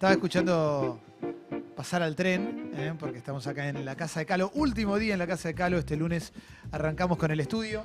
[0.00, 0.98] Estaba escuchando
[1.76, 2.94] pasar al tren, ¿eh?
[2.98, 4.50] porque estamos acá en la casa de Calo.
[4.54, 5.76] Último día en la casa de Calo.
[5.76, 6.32] Este lunes
[6.72, 7.82] arrancamos con el estudio.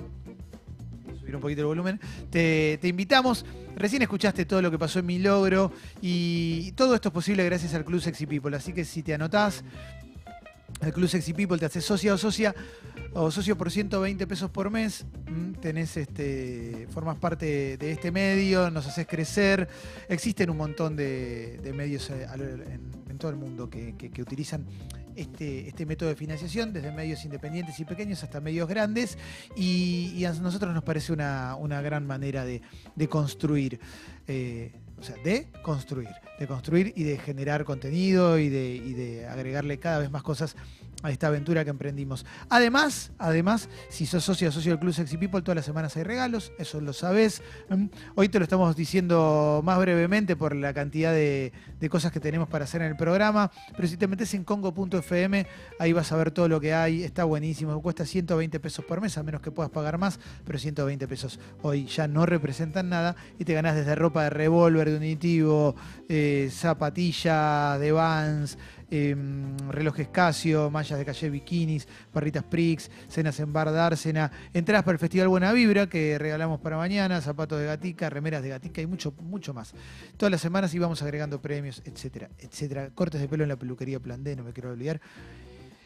[1.20, 2.00] Subir un poquito el volumen.
[2.30, 3.46] Te, te invitamos.
[3.76, 5.74] Recién escuchaste todo lo que pasó en mi logro.
[6.02, 8.56] Y todo esto es posible gracias al Club Sexy People.
[8.56, 9.66] Así que si te anotás,
[10.80, 12.56] el Club Sexy People te hace socia o socia
[13.16, 15.06] o socio por 120 pesos por mes,
[15.62, 19.70] tenés este, formas parte de este medio, nos haces crecer.
[20.10, 22.28] Existen un montón de, medios eh,
[23.10, 24.66] en, todo el mundo que, utilizan
[25.16, 29.18] este, este método de financiación, desde medios independientes y pequeños hasta medios grandes,
[29.56, 32.62] y, y a nosotros nos parece una, una gran manera de,
[32.96, 33.80] de construir.
[34.28, 36.10] eh, o sea, de construir,
[36.40, 40.56] de construir y de generar contenido y de, y de agregarle cada vez más cosas
[41.04, 42.26] a esta aventura que emprendimos.
[42.50, 46.52] Además, además, si sos socio socio del Club Sexy People, todas las semanas hay regalos,
[46.58, 47.42] eso lo sabés.
[47.70, 52.20] Mm, Hoy te lo estamos diciendo más brevemente por la cantidad de, de cosas que
[52.20, 55.48] tenemos para hacer en el programa, pero si te metes en congo.fm,
[55.80, 59.18] ahí vas a ver todo lo que hay, está buenísimo, cuesta 120 pesos por mes,
[59.18, 63.46] a menos que puedas pagar más, pero 120 pesos hoy ya no representan nada y
[63.46, 65.76] te ganás desde ropa de revólver, de unitivo,
[66.10, 68.58] eh, zapatillas de Vans,
[68.92, 69.16] eh,
[69.70, 75.00] relojes Casio, mallas de calle bikinis, barritas Prix, cenas en bar Dársena, entradas para el
[75.00, 79.14] Festival Buena Vibra que regalamos para mañana, zapatos de gatica, remeras de gatica y mucho,
[79.22, 79.74] mucho más.
[80.18, 82.90] Todas las semanas íbamos agregando premios, etcétera, etcétera.
[82.94, 85.02] Cortes de pelo en la peluquería Plan D, no me quiero olvidar.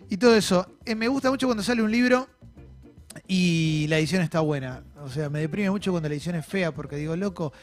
[0.09, 0.77] Y todo eso.
[0.85, 2.27] Eh, me gusta mucho cuando sale un libro
[3.27, 4.83] y la edición está buena.
[5.03, 7.53] O sea, me deprime mucho cuando la edición es fea porque digo, loco,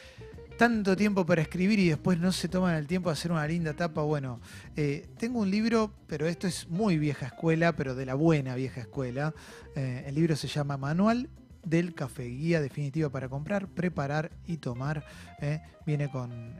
[0.57, 3.73] tanto tiempo para escribir y después no se toman el tiempo de hacer una linda
[3.73, 4.01] tapa.
[4.01, 4.41] Bueno,
[4.75, 8.81] eh, tengo un libro, pero esto es muy vieja escuela, pero de la buena vieja
[8.81, 9.33] escuela.
[9.75, 11.29] Eh, el libro se llama Manual
[11.63, 15.05] del Café, guía definitiva para comprar, preparar y tomar.
[15.39, 15.61] eh.
[15.85, 16.53] Viene con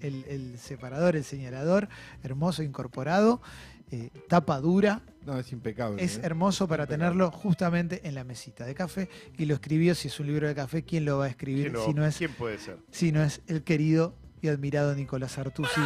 [0.00, 1.88] el separador, el señalador,
[2.24, 3.40] hermoso incorporado,
[3.90, 6.02] eh, tapa dura, No, es impecable.
[6.02, 6.20] es ¿eh?
[6.24, 7.04] hermoso para Impecable.
[7.06, 9.08] tenerlo justamente en la mesita de café.
[9.36, 11.64] Y lo escribió, si es un libro de café, ¿quién lo va a escribir?
[11.64, 12.78] ¿Quién, lo- Si no es quién puede ser?
[12.90, 15.80] si no es el querido y admirado Nicolás Artusi.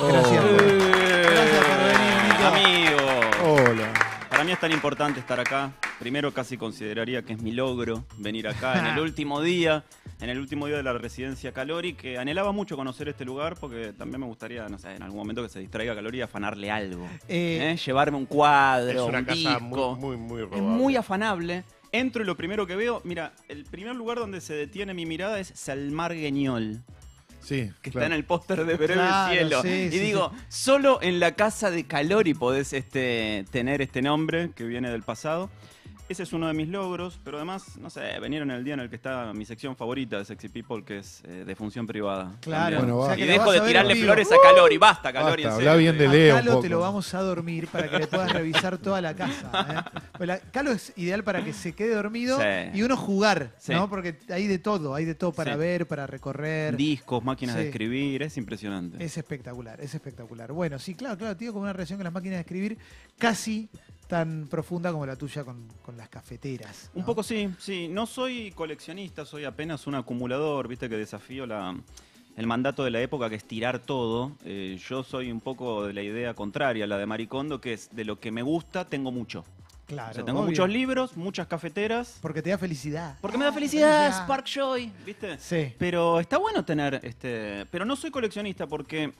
[0.00, 0.08] Oh.
[0.08, 0.44] Gracias.
[0.44, 3.00] Eh, Gracias por venir, Nico.
[3.46, 3.92] Amigo, Hola.
[4.40, 5.70] Para mí es tan importante estar acá.
[5.98, 9.84] Primero casi consideraría que es mi logro venir acá en el último día,
[10.18, 13.92] en el último día de la residencia Calori, que anhelaba mucho conocer este lugar porque
[13.92, 17.06] también me gustaría, no sé, en algún momento que se distraiga Calori y afanarle algo.
[17.28, 17.76] Eh, ¿eh?
[17.76, 19.96] Llevarme un cuadro, Es una un casa disco.
[19.96, 21.62] muy, muy, muy Es muy afanable.
[21.92, 25.38] Entro y lo primero que veo, mira, el primer lugar donde se detiene mi mirada
[25.38, 26.82] es Salmar Gueñol,
[27.40, 27.70] Sí.
[27.82, 28.04] que claro.
[28.04, 29.62] está en el póster de Breve Claro, Cielo.
[29.62, 34.50] sí, y sí, digo, solo en la casa de Calori podés este, tener este nombre
[34.54, 35.50] que viene del pasado.
[36.10, 38.80] Ese es uno de mis logros, pero además, no sé, venir en el día en
[38.80, 42.34] el que está mi sección favorita de Sexy People, que es eh, de función privada.
[42.40, 42.78] Claro.
[42.78, 42.80] También.
[42.80, 43.04] Bueno, va.
[43.04, 44.76] O sea, que y dejo de tirarle flores a Calori.
[44.76, 45.44] Basta, Calori.
[45.44, 48.06] Basta, en habla bien de Leo Calo te lo vamos a dormir para que le
[48.08, 49.84] puedas revisar toda la casa.
[49.94, 50.00] ¿eh?
[50.16, 52.44] Pues la- Calo es ideal para que se quede dormido Sí.
[52.74, 53.72] y uno jugar, Sí.
[53.72, 53.88] ¿no?
[53.88, 55.58] Porque hay de todo, hay de todo para Sí.
[55.60, 56.76] ver, para recorrer.
[56.76, 57.62] Discos, máquinas Sí.
[57.62, 58.96] de escribir, es impresionante.
[59.04, 60.50] Es espectacular, es espectacular.
[60.50, 62.78] Bueno, sí, claro, claro, tío, como una relación con las máquinas de escribir
[63.16, 63.68] casi
[64.10, 66.90] tan profunda como la tuya con, con las cafeteras.
[66.94, 67.86] Un poco sí, sí.
[67.88, 71.76] No soy coleccionista, soy apenas un acumulador, viste que desafío la,
[72.36, 74.32] el mandato de la época que es tirar todo.
[74.44, 78.04] Eh, yo soy un poco de la idea contraria, la de Maricondo, que es de
[78.04, 79.44] lo que me gusta, tengo mucho.
[79.86, 80.10] Claro.
[80.10, 80.50] O sea, tengo obvio.
[80.50, 82.18] muchos libros, muchas cafeteras.
[82.20, 83.16] Porque te da felicidad.
[83.20, 85.38] Porque me da felicidad, Spark Joy, ¿viste?
[85.38, 85.72] Sí.
[85.78, 87.64] Pero está bueno tener este.
[87.70, 89.12] Pero no soy coleccionista porque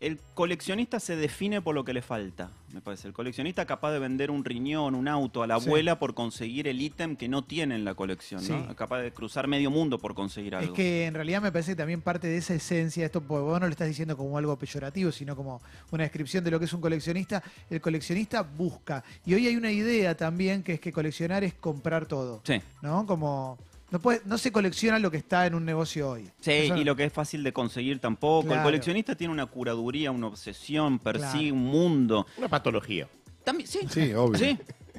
[0.00, 3.08] el coleccionista se define por lo que le falta, me parece.
[3.08, 5.66] El coleccionista capaz de vender un riñón, un auto a la Sí.
[5.66, 8.52] abuela por conseguir el ítem que no tiene en la colección, Sí.
[8.52, 8.76] ¿no?
[8.76, 10.74] Capaz de cruzar medio mundo por conseguir Es algo.
[10.74, 13.72] que en realidad me parece que también parte de esa esencia, esto vos no lo
[13.72, 17.42] estás diciendo como algo peyorativo, sino como una descripción de lo que es un coleccionista.
[17.70, 19.02] El coleccionista busca.
[19.24, 22.42] Y hoy hay una idea también que es que coleccionar es comprar todo.
[22.44, 22.60] Sí.
[22.82, 23.06] ¿No?
[23.06, 23.56] Como.
[23.96, 26.24] No, puede, no se colecciona lo que está en un negocio hoy.
[26.42, 28.48] Sí, Eso- y lo que es fácil de conseguir tampoco.
[28.48, 28.60] Claro.
[28.60, 31.54] El coleccionista tiene una curaduría, una obsesión, persigue Claro.
[31.54, 32.26] un mundo.
[32.36, 33.08] Una patología.
[33.42, 33.78] También, sí.
[33.88, 34.38] Sí, obvio.
[34.38, 34.58] Sí,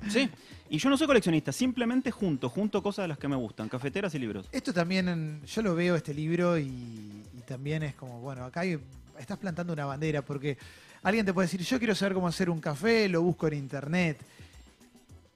[0.09, 0.27] sí.
[0.71, 4.15] Y yo no soy coleccionista, simplemente junto, junto cosas de las que me gustan, cafeteras
[4.15, 4.49] y libros.
[4.51, 8.61] Esto también, en- yo lo veo este libro y, y también es como, bueno, acá
[8.61, 8.79] hay-
[9.19, 10.57] estás plantando una bandera porque
[11.03, 14.17] alguien te puede decir, yo quiero saber cómo hacer un café, lo busco en internet.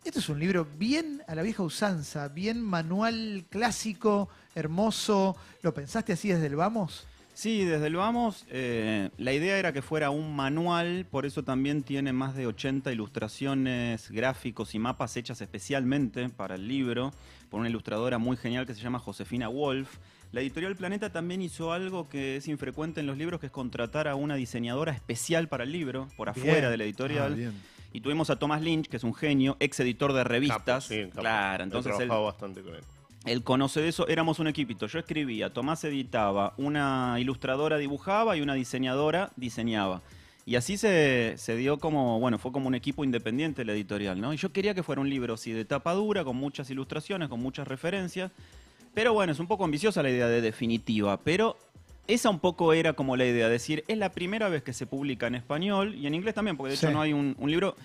[0.04, 5.36] Esto es un libro bien a la vieja usanza, bien manual clásico, hermoso.
[5.62, 7.06] ¿Lo pensaste así desde el vamos?
[7.34, 11.82] Sí, desde el vamos, eh, la idea era que fuera un manual, por eso también
[11.82, 17.14] tiene más de 80 ilustraciones, gráficos y mapas hechas especialmente para el libro,
[17.50, 19.98] por una ilustradora muy genial que se llama Josefina Wolf.
[20.34, 24.08] la editorial Planeta también hizo algo que es infrecuente en los libros, que es contratar
[24.08, 26.48] a una diseñadora especial para el libro, por Bien.
[26.50, 27.36] afuera de la Ah, editorial.
[27.36, 27.54] bien.
[27.94, 30.62] Y tuvimos a Thomas Lynch, que es un genio, ex editor de revistas.
[30.66, 31.22] Capo, sí, capo.
[31.22, 32.82] claro, He entonces él, trabajado bastante con él.
[33.26, 34.08] él conoce de eso.
[34.08, 34.88] Éramos un equipito.
[34.88, 40.02] Yo escribía, Tomás editaba, una ilustradora dibujaba y una diseñadora diseñaba.
[40.46, 44.34] Y así se, se dio como, bueno, fue como un equipo independiente la editorial, ¿no?
[44.34, 47.40] Y yo quería que fuera un libro, sí, de tapa dura, con muchas ilustraciones, con
[47.40, 48.32] muchas referencias.
[48.94, 51.58] Pero bueno, es un poco ambiciosa la idea de definitiva, pero
[52.08, 55.28] esa un poco era como la idea, decir, es la primera vez que se publica
[55.28, 56.86] en español y en inglés también, porque de Sí.
[56.86, 57.76] hecho no hay un, un libro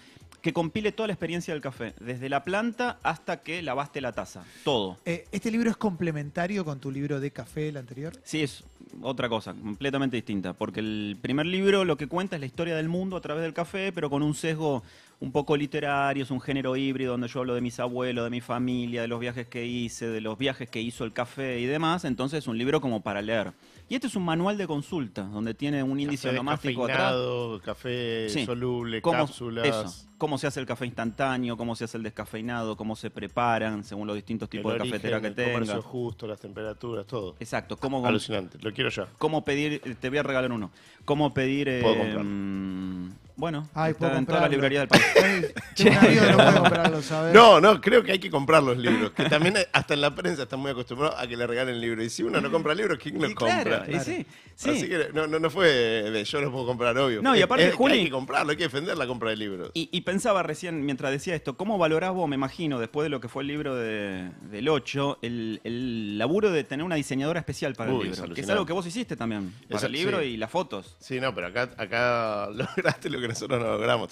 [0.43, 4.45] que compile toda la experiencia del café, desde la planta hasta que lavaste la taza,
[4.65, 4.97] todo.
[5.05, 8.13] Eh, ¿Este libro es complementario con tu libro de café, el anterior?
[8.23, 8.63] Sí, es
[9.03, 12.89] otra cosa, completamente distinta, porque el primer libro lo que cuenta es la historia del
[12.89, 14.85] mundo a través del café, pero con un sesgo
[15.19, 18.41] un poco literario, es un género híbrido donde yo hablo de mis abuelos, de mi
[18.41, 22.05] familia, de los viajes que hice, de los viajes que hizo el café y demás,
[22.05, 23.53] entonces es un libro como para leer.
[23.89, 27.13] Y este es un manual de consulta, donde tiene un índice onomástico atrás.
[27.13, 28.45] descafeinado, café Sí.
[28.45, 29.65] soluble, Cómo- cápsulas.
[29.65, 33.85] eso, cómo se hace el café instantáneo, cómo se hace el descafeinado, cómo se preparan
[33.85, 35.87] según los distintos tipos el de cafetera origen, que el comercio tenga.
[35.89, 37.37] justo, las temperaturas, todo.
[37.39, 39.07] Exacto, cómo, Alucinante, lo quiero ya.
[39.19, 40.73] cómo pedir, eh, te voy a regalar uno,
[41.05, 41.69] cómo pedir...
[41.69, 42.25] eh, Puedo comprarlo.
[42.25, 44.49] mm, bueno, Ay, está en comprarlo.
[44.49, 45.55] librerías del país.
[45.79, 47.35] Ay, no puede comprarlo, ¿sabes?
[47.35, 49.11] No, no, creo que hay que comprar los libros.
[49.13, 52.05] Que también hasta en la prensa están muy acostumbrados a que le regalen libros.
[52.05, 53.63] Y si uno no compra libros, ¿quién los Y compra?
[53.63, 54.05] claro, y Claro.
[54.05, 54.71] sí, sí.
[54.71, 57.21] Así que no, no, no fue de yo los puedo comprar, obvio.
[57.23, 59.71] No, y aparte, es Juli- hay que comprarlo, hay que defender la compra de libros.
[59.75, 63.21] Y, y pensaba recién, mientras decía esto, ¿cómo valorás vos, me imagino, después de lo
[63.21, 67.75] que fue el libro de- del 8, el, el laburo de tener una diseñadora especial
[67.75, 68.35] para Uy, el es libro?
[68.35, 70.27] Que es algo que vos hiciste también, para Eso, el libro sí.
[70.29, 70.97] y las fotos.
[71.01, 74.11] Sí, no, pero acá, acá lograste lo que nosotros no logramos.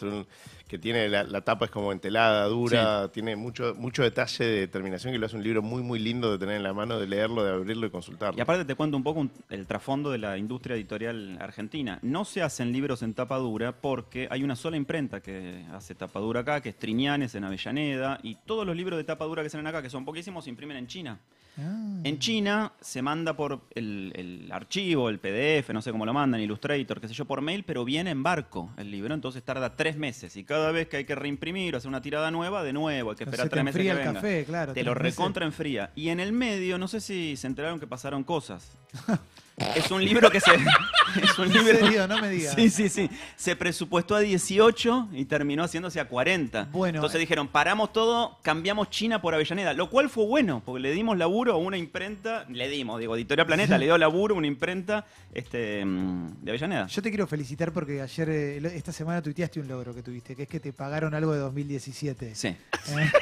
[0.68, 5.12] Que tiene la, la tapa es como entelada, dura, tiene mucho, mucho detalle de determinación
[5.12, 7.44] que lo hace un libro muy, muy lindo de tener en la mano, de leerlo,
[7.44, 8.38] de abrirlo y consultarlo.
[8.38, 11.98] Y aparte te cuento un poco un- el trasfondo de la industria editorial argentina.
[12.02, 16.18] No se hacen libros en tapa dura porque hay una sola imprenta que hace tapa
[16.18, 19.50] dura acá, que es Triñanes en Avellaneda, y todos los libros de tapa dura que
[19.50, 21.18] salen acá, que son poquísimos, se imprimen en China.
[21.56, 22.00] Ah.
[22.02, 26.40] En China se manda por el, el archivo, el PDF, no sé cómo lo mandan,
[26.40, 29.96] Illustrator, qué sé yo, por mail, pero viene en barco el libro, entonces tarda tres
[29.96, 30.36] meses.
[30.36, 33.16] Y cada vez que hay que reimprimir o hacer una tirada nueva, de nuevo, hay
[33.16, 34.20] que Se esperar te tres meses que enfría el venga.
[34.20, 35.02] café, claro, Te lo meses.
[35.16, 35.90] recontra enfría.
[35.94, 38.76] Y en el medio, no sé si se enteraron que pasaron cosas.
[39.56, 40.50] es un libro que se...
[41.22, 41.78] es un ¿En libro...
[41.78, 42.08] serio?
[42.08, 42.54] No me digas.
[42.56, 43.08] Sí, sí, sí.
[43.36, 46.68] Se presupuestó a 18 y terminó haciéndose a 40.
[46.72, 47.20] Bueno, Entonces eh.
[47.20, 49.72] dijeron, paramos todo, cambiamos China por Avellaneda.
[49.72, 53.46] Lo cual fue bueno, porque le dimos laburo a una imprenta, le dimos, digo, Editorial
[53.46, 56.86] Planeta, le dio laburo a una imprenta este, mm, de Avellaneda.
[56.88, 60.44] Yo te quiero felicitar porque ayer, eh, esta semana tuiteaste un logro que tuviste, que
[60.44, 62.34] es que te pagaron algo de 2017.
[62.34, 62.48] Sí.
[62.48, 62.56] ¿Eh?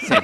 [0.00, 0.14] Sí.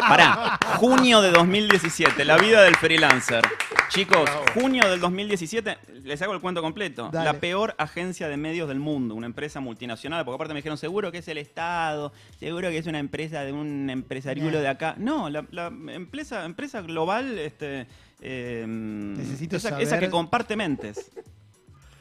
[0.00, 3.42] Pará, junio de 2017, la vida del freelancer.
[3.88, 5.53] Chicos, junio del 2017,
[6.02, 7.10] les hago el cuento completo.
[7.12, 7.24] Dale.
[7.24, 11.12] La peor agencia de medios del mundo, una empresa multinacional, porque aparte me dijeron, seguro
[11.12, 14.94] que es el Estado, seguro que es una empresa de un empresariulo de acá.
[14.98, 17.86] No, la, la empresa, empresa global, este,
[18.20, 21.10] eh, Necesito esa, saber- esa que comparte mentes.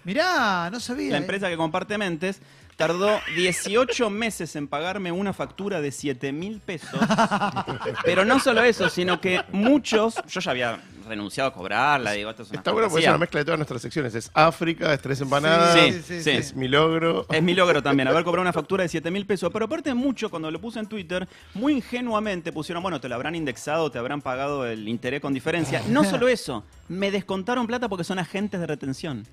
[0.03, 1.11] Mirá, no sabía.
[1.11, 1.21] La eh.
[1.21, 2.41] empresa que comparte mentes
[2.75, 6.99] tardó 18 meses en pagarme una factura de 7 mil pesos.
[8.03, 12.43] Pero no solo eso, sino que muchos, yo ya había renunciado a cobrarla, digo, esto
[12.43, 14.15] es una Está bueno porque es una mezcla de todas nuestras secciones.
[14.15, 16.29] Es África, es Tres Empanadas, Sí, Sí, sí, sí.
[16.31, 17.25] es Mi Logro.
[17.29, 19.49] Es mi logro también, haber cobrado una factura de 7 mil pesos.
[19.51, 23.35] Pero aparte mucho, cuando lo puse en Twitter, muy ingenuamente pusieron, bueno, te lo habrán
[23.35, 25.81] indexado, te habrán pagado el interés con diferencia.
[25.87, 29.27] No solo eso, me descontaron plata porque son agentes de retención.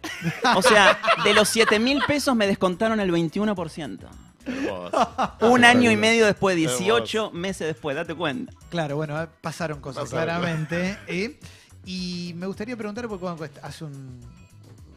[0.57, 3.99] O sea, de los 7 mil pesos me descontaron el 21%.
[4.47, 5.11] Hermoso.
[5.43, 6.79] Un año y medio después, Hermoso.
[6.79, 8.53] 18 meses después, date cuenta.
[8.71, 10.99] Claro, bueno, pasaron cosas, Pasaron claramente.
[11.09, 11.39] ¿eh?
[11.85, 14.21] Y me gustaría preguntar, porque cuando hace un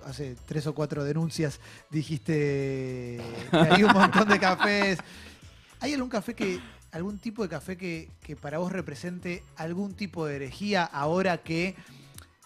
[0.05, 1.59] hace tres o cuatro denuncias
[1.89, 3.21] dijiste
[3.51, 4.99] que hay un montón de cafés.
[5.79, 6.59] ¿Hay algún café que,
[6.91, 11.75] algún tipo de café que, que para vos represente algún tipo de herejía ahora que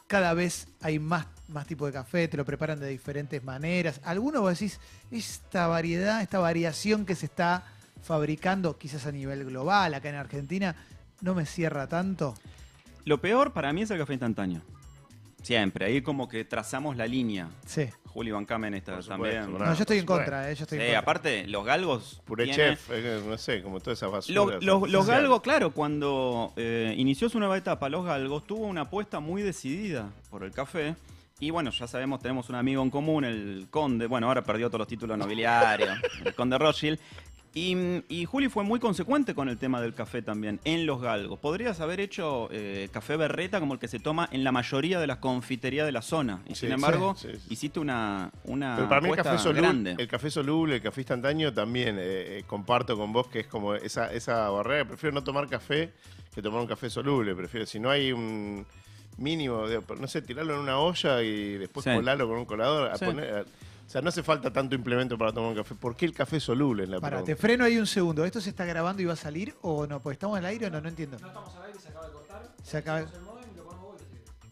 [0.08, 4.02] cada vez hay más, más tipo de café, te lo preparan de diferentes maneras?
[4.04, 4.80] ¿Alguno vos decís,
[5.12, 7.66] esta variedad, esta variación que se está
[8.02, 10.76] fabricando, quizás a nivel global, acá en Argentina,
[11.22, 12.36] no me cierra tanto?
[13.08, 14.62] Lo peor para mí es el café instantáneo.
[15.42, 17.48] Siempre, ahí como que trazamos la línea.
[17.66, 17.86] Sí.
[18.08, 19.58] Julio Van Kamen está Por supuesto, también.
[19.66, 21.00] No, yo estoy en contra, eh, yo estoy en Sí, contra.
[21.00, 22.22] aparte, los galgos.
[22.26, 24.36] Puré tienen- chef, eh, no sé, como todas esas basuras.
[24.36, 25.08] Los, los- los artificiales.
[25.22, 30.10] galgos, claro, cuando eh, inició su nueva etapa, los galgos tuvo una apuesta muy decidida
[30.30, 30.96] por el café.
[31.40, 34.80] Y bueno, ya sabemos, tenemos un amigo en común, el conde, bueno, ahora perdió todos
[34.80, 37.00] los títulos nobiliarios, el conde Rothschild,
[37.54, 37.76] Y,
[38.08, 41.40] y Juli fue muy consecuente con el tema del café también, en los galgos.
[41.40, 45.08] Podrías haber hecho eh, café berreta como el que se toma en la mayoría de
[45.08, 46.42] las confiterías de la zona.
[46.46, 47.48] Y Sí, sin embargo, sí, sí, sí.
[47.54, 49.96] hiciste una, una Pero para mí el café, soluble, grande.
[49.98, 52.02] el café soluble, el café instantáneo también eh,
[52.40, 54.86] eh, comparto con vos que es como esa, esa barrera.
[54.86, 55.94] Prefiero no tomar café
[56.36, 57.34] que tomar un café soluble.
[57.34, 58.66] Prefiero, si no hay un
[59.18, 62.92] mínimo, de, no sé, tirarlo en una olla y después colarlo con un colador.
[62.92, 63.46] a poner- a-
[63.88, 65.74] o sea, no hace falta tanto implemento para tomar un café.
[65.74, 68.26] ¿Por qué el café soluble es la Para, te freno ahí un segundo.
[68.26, 70.02] ¿Esto se está grabando y va a salir o no?
[70.02, 71.18] Porque estamos al aire o no, no entiendo.
[71.20, 72.50] No estamos al aire, se acaba de cortar.
[72.64, 73.00] Se acaba.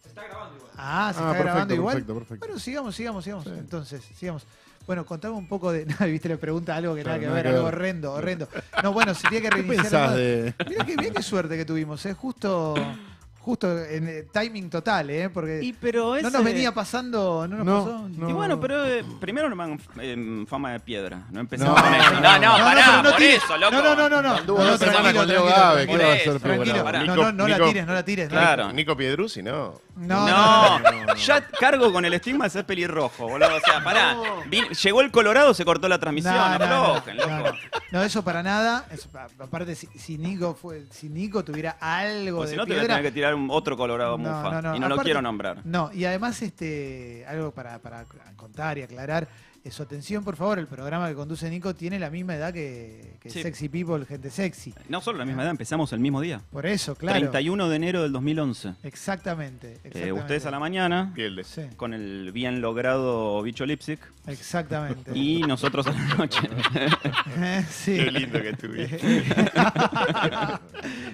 [0.02, 0.70] Se está grabando igual.
[0.76, 1.94] Ah, se Ah, está perfecto, grabando igual.
[1.96, 2.46] perfecto, perfecto.
[2.46, 3.44] Bueno, sigamos, sigamos, sigamos.
[3.44, 3.50] Sí.
[3.58, 4.46] Entonces, sigamos.
[4.86, 5.84] Bueno, contame un poco de.
[5.86, 7.74] Nada, viste, le pregunta algo que Claro, nada que ver, que algo ver.
[7.74, 8.48] horrendo, horrendo.
[8.82, 9.82] No, bueno, se tiene que ¿Qué reiniciar.
[9.82, 10.54] pensás el- de.?
[10.68, 12.14] Mirá qué, mirá qué suerte que tuvimos, ¿eh?
[12.14, 12.74] Justo,
[13.46, 15.30] justo en eh, timing total, ¿eh?
[15.30, 18.08] Porque Y pero no ese- nos venía pasando, no nos No, pasó.
[18.08, 18.28] no.
[18.28, 21.22] Y bueno, pero eh, primero no me hagan eh, fama de piedra.
[21.30, 22.10] No empecemos No, con eso.
[22.14, 23.72] no, No, no, no, pará, pero por eso, loco.
[23.72, 24.36] No, no, no, no, no.
[24.36, 26.30] Anduvo No, no, dos semanas tranquilo, con Leo tranquilo, Gávez, ¿qué por va a eso,
[26.30, 26.84] hacer tranquilo, figura?
[26.84, 27.04] pará.
[27.04, 28.28] No, no, no la Nico- tires, no la tires.
[28.28, 28.30] no.
[28.36, 28.72] Claro.
[28.72, 29.80] Nico Piedrusi, no.
[29.96, 33.56] No, No, no, ya cargo con el estigma de ser pelirrojo, boludo.
[33.56, 34.14] O sea, pará.
[34.50, 36.34] Vin- llegó el Colorado, se cortó la transmisión.
[36.34, 37.50] No, No, no, no, aflojen, no, loco.
[37.52, 37.52] no.
[37.92, 38.84] No, eso para nada.
[38.90, 42.72] Eso, aparte, si, si Nico fue, si Nico tuviera algo Pues de si no, te
[42.72, 44.50] voy a piedra, tener que tirar un otro Colorado No, mufa.
[44.50, 44.76] no, no.
[44.76, 45.60] Y no lo quiero nombrar.
[45.64, 48.04] No, y además, este, algo para, para
[48.36, 49.28] contar y aclarar.
[49.66, 53.16] Eh, Su atención, por favor, el programa que conduce Nico tiene la misma edad que,
[53.20, 53.42] que Sí.
[53.42, 54.74] Sexy People, gente sexy.
[54.88, 56.40] No solo la misma edad, empezamos el mismo día.
[56.50, 57.18] Por eso, claro.
[57.18, 58.74] 31 de enero del 2011.
[58.82, 59.72] Exactamente.
[59.74, 60.12] Eh, exactamente.
[60.20, 61.12] ustedes a la mañana.
[61.44, 64.00] Sí, con el bien logrado bicho Lipsic.
[64.26, 65.16] exactamente.
[65.16, 66.40] Y nosotros a la noche.
[67.70, 67.96] sí.
[67.96, 69.00] Qué lindo que estuviste.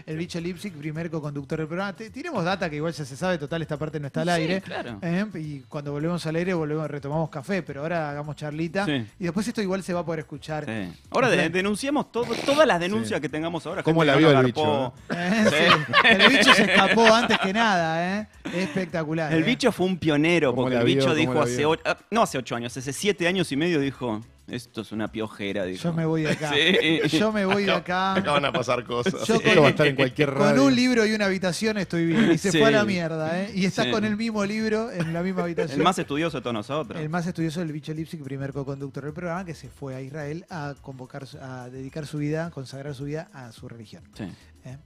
[0.06, 1.94] el bicho Lipsic, primer co-conductor del programa.
[1.94, 4.32] Te- Tiremos data que igual ya se sabe, total, esta parte no está al Sí,
[4.34, 4.60] aire.
[4.60, 4.98] claro.
[5.02, 8.84] Eh, y cuando volvemos al aire, volvemos, retomamos café, pero ahora hagamos charlita.
[8.86, 9.06] Sí.
[9.20, 10.64] Y después esto igual se va a poder escuchar.
[10.66, 10.92] Sí.
[11.10, 13.82] Ahora de- denunciamos todo, todas las denuncias que tengamos ahora.
[13.82, 15.70] ¿Cómo la vio el bicho, Eh.
[16.04, 18.26] El bicho se escapó antes que nada, ¿eh?
[18.54, 19.32] Espectacular.
[19.32, 19.46] El ¿eh?
[19.46, 22.38] bicho fue un pionero, ¿Cómo porque el bicho ¿Cómo dijo hace ocho, ah, no hace
[22.38, 24.20] ocho años, hace siete años y medio dijo,
[24.54, 25.82] esto es una piojera, dijo.
[25.82, 26.52] Yo me voy de acá.
[26.52, 27.18] Sí.
[27.18, 28.14] Yo me voy de acá.
[28.14, 29.26] Acá van a pasar cosas.
[29.26, 30.56] Yo va a estar en cualquier radio.
[30.56, 32.32] Con un libro y una habitación estoy bien.
[32.32, 32.58] Y se Sí.
[32.58, 33.50] fue a la mierda, ¿eh?
[33.54, 33.90] Y está Sí.
[33.90, 35.78] con el mismo libro en la misma habitación.
[35.80, 37.00] El más estudioso de todos nosotros.
[37.00, 40.44] El más estudioso del bicho Lipsic, primer co-conductor del programa, que se fue a Israel
[40.50, 44.02] a convocar, su- a dedicar su vida, consagrar su vida a su religión.
[44.14, 44.24] Sí.
[44.64, 44.76] ¿eh?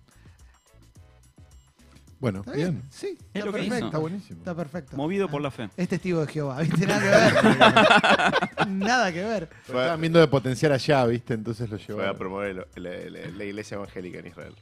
[2.19, 2.71] Bueno, ¿Está bien.
[2.73, 2.83] bien?
[2.91, 3.69] Sí, Es está lo que hizo.
[3.69, 3.87] perfecto.
[3.87, 4.39] Está buenísimo.
[4.39, 4.97] Está perfecto.
[4.97, 5.69] Movido Ah, por la fe.
[5.77, 6.87] Es testigo de Jehová, ¿viste?
[6.87, 7.09] Nada que
[8.65, 8.69] ver.
[8.69, 9.49] Nada que ver.
[9.65, 11.35] Fue, Estaban viendo de potenciar allá, ¿viste?
[11.35, 11.99] Entonces lo llevó.
[11.99, 14.55] fue a promover lo- la, la- la iglesia evangélica en Israel.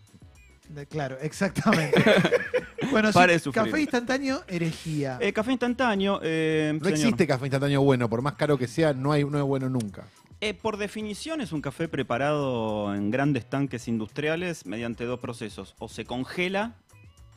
[0.68, 2.02] De- claro, exactamente.
[2.90, 3.64] bueno, sí, Pare de sufrir.
[3.66, 5.18] café instantáneo, herejía.
[5.20, 6.20] Eh, café instantáneo.
[6.22, 6.98] eh, No señor.
[6.98, 10.04] existe café instantáneo bueno, por más caro que sea, no hay no es bueno nunca.
[10.40, 15.74] Eh, por definición es un café preparado en grandes tanques industriales mediante dos procesos.
[15.78, 16.74] O se congela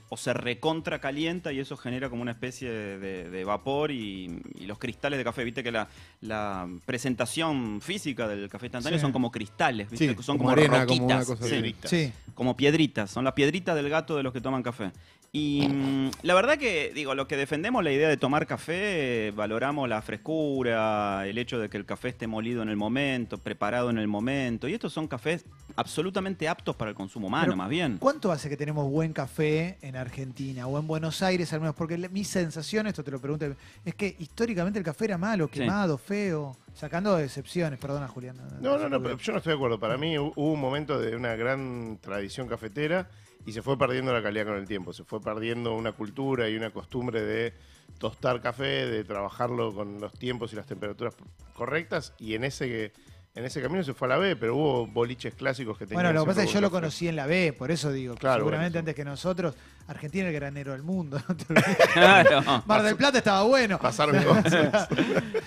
[0.09, 4.65] o se recontra calienta y eso genera como una especie de, de vapor y, y
[4.65, 5.43] los cristales de café.
[5.43, 5.87] Viste que la,
[6.21, 9.01] la presentación física del café instantáneo Sí.
[9.01, 10.09] son como cristales, ¿viste?
[10.09, 11.25] Sí, que son como como, arena, como una roquitas.
[11.27, 11.61] cosa Sí, así.
[11.61, 11.89] Piedritas.
[11.91, 12.13] sí.
[12.35, 14.91] como piedritas, son las piedritas del gato de los que toman café.
[15.34, 19.88] Y mm, la verdad que, digo, los que defendemos la idea de tomar café, valoramos
[19.89, 23.98] la frescura, el hecho de que el café esté molido en el momento, preparado en
[23.98, 24.67] el momento.
[24.67, 27.98] Y estos son cafés absolutamente aptos para el consumo humano, Pero, más bien.
[28.00, 31.75] ¿Cuánto hace que tenemos buen café en Argentina o en Buenos Aires al menos?
[31.75, 33.46] Porque mi sensación, esto te lo pregunto,
[33.86, 35.60] es que históricamente el café era malo, Sí.
[35.60, 38.38] quemado, feo, sacando excepciones, perdona Julián.
[38.62, 39.79] No, no, no, pero yo no estoy de acuerdo.
[39.79, 43.10] Para mí hu- hubo un momento de una gran tradición cafetera
[43.48, 44.92] y se fue perdiendo la calidad con el tiempo.
[44.92, 47.54] Se fue perdiendo una cultura y una costumbre de
[47.98, 51.16] tostar café, de trabajarlo con los tiempos y las temperaturas
[51.54, 52.13] correctas.
[52.20, 52.92] Y en ese
[53.36, 56.04] en ese camino se fue a la B, pero hubo boliches clásicos que tenían.
[56.04, 58.16] Bueno, lo que pasa es que yo lo conocí en la B, por eso digo,
[58.16, 59.56] que Claro, seguramente bueno, antes que nosotros,
[59.88, 61.20] Argentina es el granero del mundo.
[61.27, 61.77] no te olvides.
[61.94, 62.63] Claro.
[62.65, 63.77] Mar del Plata estaba bueno.
[63.79, 64.88] Pasaron cosas.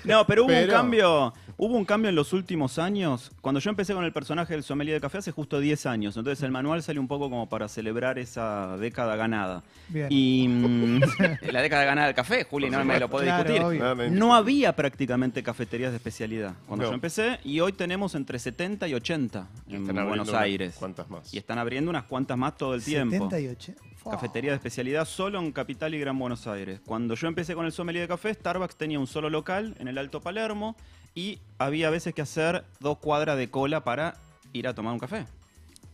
[0.05, 3.31] No, pero hubo un cambio, hubo un cambio en los últimos años.
[3.43, 6.43] Cuando yo empecé con el personaje del sommelier de café hace justo 10 años, entonces
[6.43, 9.63] el manual salió un poco como para celebrar esa década ganada.
[9.89, 10.07] Bien.
[10.11, 11.01] Y mm,
[11.53, 13.83] la década ganada del café, Juli, no me lo puede Claro, discutir.
[13.85, 14.11] obvio.
[14.11, 16.91] No, había prácticamente cafeterías de especialidad cuando No.
[16.91, 20.75] yo empecé y hoy tenemos entre 70 y 80 Y en Buenos unas Aires.
[20.79, 21.33] cuantas más.
[21.33, 23.29] Y están abriendo unas cuantas más todo el tiempo.
[23.31, 23.73] 78.
[23.97, 24.15] Fua.
[24.31, 26.81] Cafetería de especialidad solo en Capital y Gran Buenos Aires.
[26.87, 29.99] Cuando yo empecé con el sommelier de café, Starbucks tenía un solo local en el
[29.99, 30.77] Alto Palermo
[31.17, 34.15] y había veces que hacer dos cuadras de cola para
[34.53, 35.27] ir a tomar un café.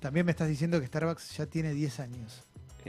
[0.00, 2.42] También me estás diciendo que Starbucks ya tiene 10 años.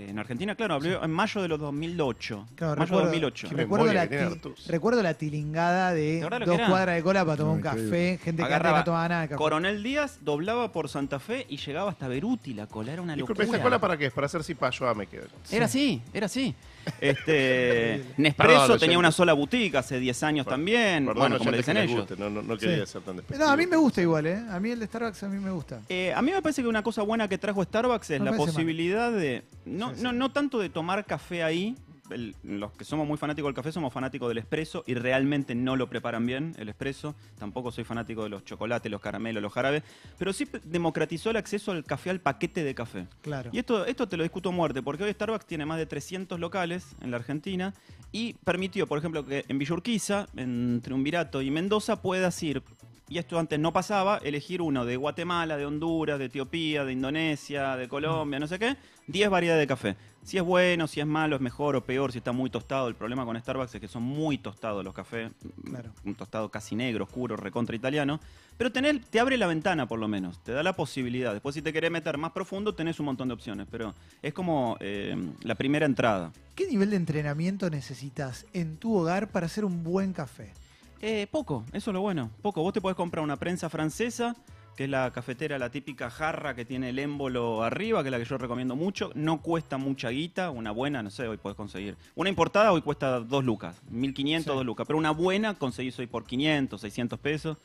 [0.10, 2.48] En Argentina, claro, abrió en mayo de los 2008.
[2.56, 3.50] Claro, mayo recuerdo, de 2008.
[3.50, 6.96] Qué recuerdo, la que ti- recuerdo la tilingada de ¿Te acordás lo que dos cuadras
[6.96, 8.20] de cola para tomar un café.
[8.24, 9.38] Gente que Agarraba no tomaba nada de café.
[9.38, 12.54] Coronel Díaz doblaba por Santa Fe y llegaba hasta Beruti.
[12.54, 13.58] La cola era una Disculpe, locura.
[13.58, 14.12] ¿esta cola para qué?
[14.12, 15.26] Para hacer cipayo, ah, me quedo.
[15.52, 16.54] Era así, era así.
[17.02, 18.80] Este, Nespresso oyente.
[18.80, 21.06] tenía una sola boutique hace 10 años también.
[21.06, 22.00] Perdón, bueno, como le dicen que ellos.
[22.00, 22.94] guste, No, no, no quería Sí.
[22.94, 23.22] ser tan.
[23.38, 24.42] No, a mí me gusta igual, ¿eh?
[24.50, 25.82] A mí el de Starbucks a mí me gusta.
[25.90, 28.38] Eh, a mí me parece que una cosa buena que trajo Starbucks es No la
[28.38, 29.44] posibilidad de.
[29.66, 31.76] No, No, no tanto de tomar café ahí.
[32.10, 35.76] el- los que somos muy fanáticos del café somos fanáticos del espresso y realmente no
[35.76, 37.16] lo preparan bien el espresso.
[37.38, 39.84] Tampoco soy fanático de los chocolates, los caramelos, los jarabes.
[40.18, 43.08] Pero sí democratizó el acceso al café, al paquete de café.
[43.22, 43.50] Claro.
[43.52, 46.40] Y esto, esto te lo discuto a muerte, porque hoy Starbucks tiene más de 300
[46.40, 47.74] locales en la Argentina
[48.14, 52.64] y permitió, por ejemplo, que en Villa Urquiza, en Triunvirato y Mendoza puedas ir,
[53.10, 57.78] y esto antes no pasaba, elegir uno de Guatemala, de Honduras, de Etiopía, de Indonesia,
[57.78, 58.76] de Colombia, no sé qué,
[59.08, 59.96] 10 variedades de café.
[60.24, 62.90] Si es bueno, si es malo, es mejor o peor, si está muy tostado.
[62.90, 65.32] El problema con Starbucks es que son muy tostados los cafés.
[65.64, 65.92] Claro.
[66.04, 68.20] Un tostado casi negro, oscuro, recontra italiano.
[68.58, 71.32] Pero tener, te abre la ventana por lo menos, te da la posibilidad.
[71.32, 74.76] Después si te querés meter más profundo tenés un montón de opciones, pero es como
[74.82, 76.34] eh, la primera entrada.
[76.56, 80.52] ¿Qué nivel de entrenamiento necesitas en tu hogar para hacer un buen café?
[81.02, 82.62] Eh, poco, eso es lo bueno, poco.
[82.62, 84.36] Vos te podés comprar una prensa francesa,
[84.76, 88.18] que es la cafetera, la típica jarra que tiene el émbolo arriba, que es la
[88.20, 89.12] que yo recomiendo mucho.
[89.16, 91.96] No cuesta mucha guita, una buena, no sé, hoy podés conseguir.
[92.16, 94.58] Una importada hoy cuesta 2 lucas, 1500, Sí.
[94.58, 97.58] 2 lucas, pero una buena conseguís hoy por 500, 600 pesos.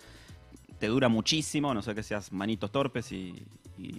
[0.79, 3.45] Te dura muchísimo, no sé que seas manitos torpes y,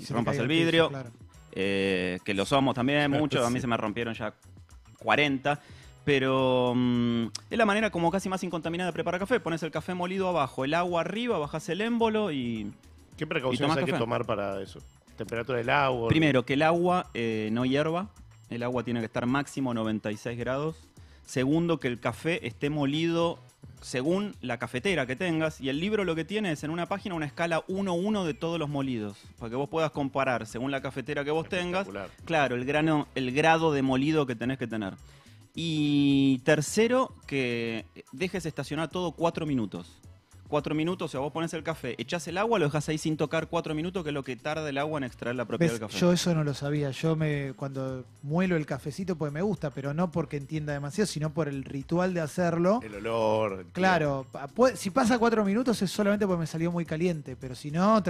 [0.10, 0.90] rompas el piso, vidrio.
[0.90, 1.12] claro.
[1.54, 3.62] eh, que lo somos también muchos, a mí Sí.
[3.62, 4.34] se me rompieron ya
[5.00, 5.60] 40,
[6.04, 9.40] pero mm, es la manera como casi más incontaminada de preparar café.
[9.40, 12.72] Pones el café molido abajo, el agua arriba, bajas el émbolo y...
[13.18, 14.80] ¿Qué ¿Y precauciones tomás hay que tomar para eso?
[15.16, 16.10] ¿Temperatura del agua?
[16.10, 18.10] Primero, que el agua eh, no hierva,
[18.50, 20.76] el agua tiene que estar máximo 96 grados.
[21.26, 23.40] Segundo, que el café esté molido
[23.84, 25.62] según la cafetera que tengas.
[25.62, 28.58] Y el libro lo que tiene es en una página una escala 1-1 de todos
[28.58, 29.18] los molidos.
[29.38, 31.88] Para que vos puedas comparar según la cafetera que vos tengas.
[32.26, 34.94] Claro, el, grano, el grado de molido que tenés que tener.
[35.56, 40.02] Y tercero, que dejes estacionar todo cuatro minutos.
[40.54, 43.18] Cuatro minutos, o sea, vos pones el café, echás el agua, lo dejas ahí sin
[43.18, 45.80] tocar cuatro minutos, que es lo que tarda el agua en extraer la propiedad ¿Ves?
[45.80, 46.00] del café.
[46.00, 46.92] Yo eso no lo sabía.
[46.92, 51.34] Yo me cuando muelo el cafecito pues me gusta, pero no porque entienda demasiado, sino
[51.34, 52.82] por el ritual de hacerlo.
[52.84, 53.62] El olor.
[53.62, 57.56] el Claro, puede- si pasa cuatro minutos es solamente porque me salió muy caliente, pero
[57.56, 58.04] si no,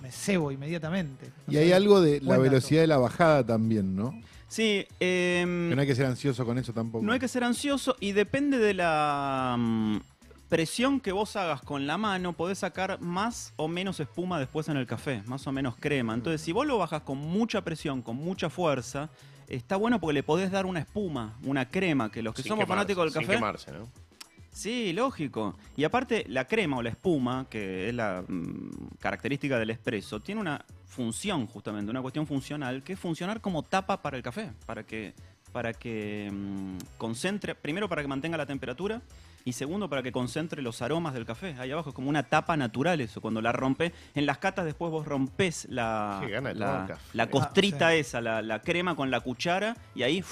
[0.00, 1.32] me cebo inmediatamente.
[1.46, 4.18] No Y hay algo de la velocidad de la bajada también, ¿no?
[4.48, 5.44] Sí, Que
[5.74, 7.04] no hay que ser ansioso con eso tampoco.
[7.04, 9.98] no hay que ser ansioso y depende de la mm,
[10.48, 14.76] presión que vos hagas con la mano, podés sacar más o menos espuma después en
[14.76, 16.14] el café, más o menos crema.
[16.14, 19.10] Entonces, si vos lo bajas con mucha presión, con mucha fuerza,
[19.48, 22.64] está bueno porque le podés dar una espuma, una crema, que los que sin somos
[22.64, 23.34] quemarse, fanáticos del sin café...
[23.34, 23.88] quemarse, ¿no?
[24.54, 25.56] Sí, lógico.
[25.76, 30.40] Y aparte, la crema o la espuma, que es la mm, característica del espresso, tiene
[30.40, 34.84] una función justamente, una cuestión funcional, que es funcionar como tapa para el café, para
[34.84, 35.12] que,
[35.50, 39.02] para que mm, concentre, primero para que mantenga la temperatura
[39.44, 41.54] y segundo para que concentre los aromas del café.
[41.58, 43.92] Ahí abajo es como una tapa natural eso, cuando la rompe.
[44.14, 46.20] En las catas después vos rompes la,
[47.12, 47.98] la, costrita Ah, sí.
[47.98, 50.24] esa, la, la crema con la cuchara y ahí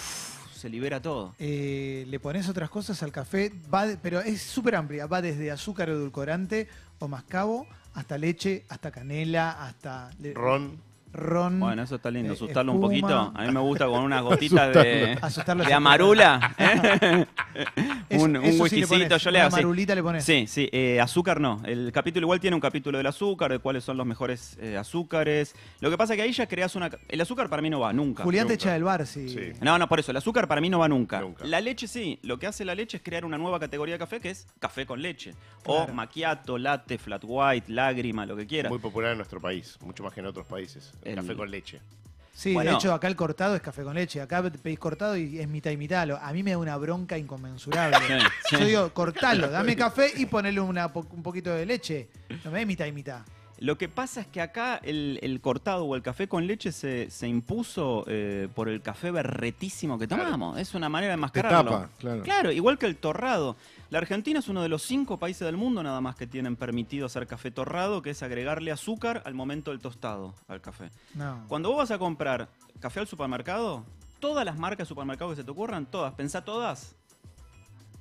[0.55, 1.35] se libera todo.
[1.39, 5.07] Eh, le pones otras cosas al café, va de- pero es súper amplia.
[5.07, 10.79] Va desde azúcar edulcorante o mascabo hasta leche, hasta canela, hasta Ron.
[11.13, 11.61] Ron.
[11.61, 13.33] Bueno, eso está lindo, eh, asustarlo un poquito.
[13.35, 16.55] A mí me gusta con unas gotitas de, Asustarlo de amarula.
[16.59, 17.27] ¿eh?
[18.09, 19.57] Eso- un un sí whiskycito, yo le hago así.
[19.57, 20.25] marulita le pones.
[20.25, 21.61] Sí, sí, eh, azúcar no.
[21.65, 25.55] El capítulo igual tiene un capítulo del azúcar, de cuáles son los mejores eh, azúcares.
[25.81, 26.91] Lo que pasa es que ahí ya creas una...
[27.09, 28.23] El azúcar para mí no va nunca.
[28.25, 28.63] Julián te Nunca.
[28.65, 29.29] echa del bar, sí.
[29.29, 29.53] Sí.
[29.61, 31.21] No, no, por eso, el azúcar para mí no va nunca.
[31.21, 31.45] Nunca.
[31.45, 34.21] La leche sí, lo que hace la leche es crear una nueva categoría de café
[34.21, 35.35] que es café con leche.
[35.63, 35.93] Claro.
[35.93, 38.71] O macchiato, latte, flat white, lágrima, lo que quieras.
[38.71, 40.93] Muy popular en nuestro país, mucho más que en otros países.
[41.05, 41.81] El, café con leche.
[42.35, 42.71] Sí, Bueno.
[42.71, 44.21] de hecho acá el cortado es café con leche.
[44.21, 46.07] Acá pedís cortado y es mitad y mitad.
[46.07, 47.99] Lo- A mí me da una bronca inconmensurable.
[48.07, 48.15] Sí,
[48.51, 48.57] sí.
[48.59, 52.09] Yo digo, cortalo, dame café y ponele una un poquito de leche.
[52.45, 53.21] No me des mitad y mitad.
[53.59, 57.11] Lo que pasa es que acá el, el cortado o el café con leche se,
[57.11, 60.59] se impuso eh, por el café berretísimo que tomamos.
[60.59, 61.71] Es una manera de Te enmascararlo.
[61.71, 62.23] tapa, claro.
[62.23, 63.57] Claro, igual que el torrado.
[63.91, 67.07] La Argentina es uno de los cinco países del mundo nada más que tienen permitido
[67.07, 70.91] hacer café torrado, que es agregarle azúcar al momento del tostado al café.
[71.15, 71.45] No.
[71.47, 72.49] Cuando vos vas a comprar
[72.81, 73.85] café al supermercado,
[74.19, 76.97] todas las marcas de supermercado que se te ocurran, todas, pensá todas,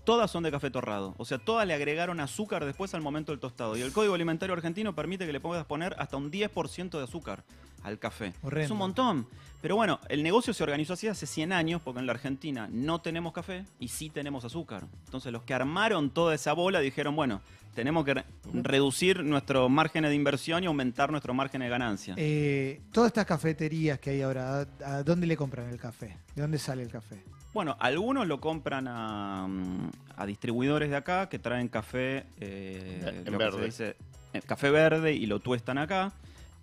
[0.03, 1.13] todas son de café torrado.
[1.17, 3.75] O sea, todas le agregaron azúcar después al momento del tostado.
[3.77, 7.43] Y el Código Alimentario Argentino permite que le puedas poner hasta un 10% de azúcar
[7.83, 8.33] al café.
[8.43, 8.65] Horrendo.
[8.65, 9.27] Es un montón.
[9.61, 12.99] Pero bueno, el negocio se organizó así hace 100 años, porque en la Argentina no
[13.01, 14.85] tenemos café y sí tenemos azúcar.
[15.05, 17.41] Entonces los que armaron toda esa bola dijeron, bueno,
[17.75, 22.15] tenemos que re- reducir nuestro margen de inversión y aumentar nuestro margen de ganancia.
[22.17, 26.17] Eh, todas estas cafeterías que hay ahora, ¿a, a dónde le compran el café?
[26.35, 27.23] ¿De dónde sale el café?
[27.53, 33.31] Bueno, algunos lo compran a, mm, a distribuidores de acá que traen café, eh, En
[33.31, 33.57] lo que verde.
[33.59, 33.95] se dice,
[34.33, 36.13] eh, café verde y lo tuestan acá,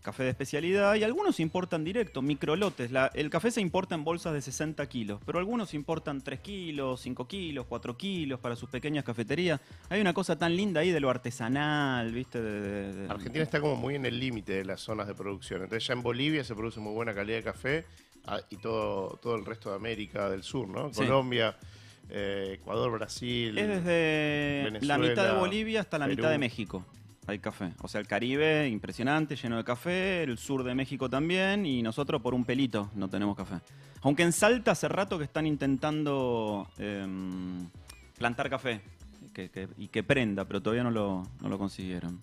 [0.01, 2.91] café de especialidad, y algunos importan directo, microlotes.
[2.91, 7.03] La- el café se importa en bolsas de 60 kilos, pero algunos importan 3 kilos,
[7.03, 9.61] 5 kilos, 4 kilos para sus pequeñas cafeterías.
[9.91, 12.41] Hay una cosa tan linda ahí de lo artesanal, ¿viste?
[12.41, 15.63] De- de- de- Argentina está como muy en el límite de las zonas de producción.
[15.65, 17.85] Entonces ya en Bolivia se produce muy buena calidad de café
[18.51, 20.93] y todo, todo el resto de América del Sur, ¿no?
[20.93, 21.01] Sí.
[21.01, 21.57] Colombia,
[22.11, 23.57] eh, Ecuador, Brasil.
[23.59, 26.17] Es desde la mitad de Bolivia hasta la Perú.
[26.19, 26.85] mitad de México.
[27.27, 27.73] Hay café.
[27.83, 30.23] O sea, el Caribe, impresionante, lleno de café.
[30.23, 31.67] El sur de México también.
[31.67, 33.57] Y nosotros por un pelito no tenemos café.
[34.03, 37.69] Aunque en Salta hace rato que están intentando em,
[38.17, 38.81] plantar café.
[39.35, 42.19] que- que- y que prenda, pero todavía no lo, no lo consiguieron.